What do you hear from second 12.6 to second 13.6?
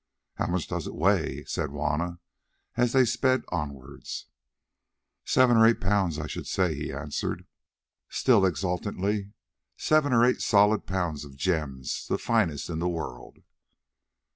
in the world."